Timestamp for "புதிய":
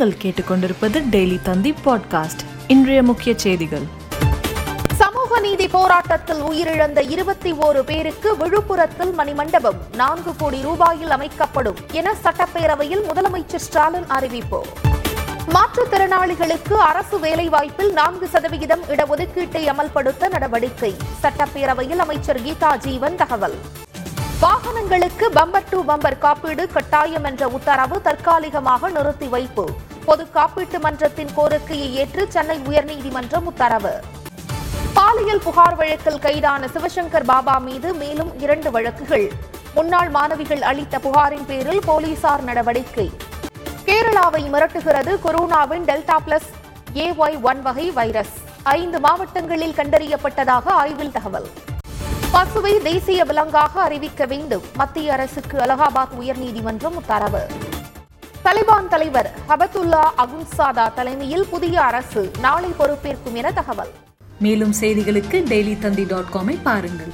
61.50-61.82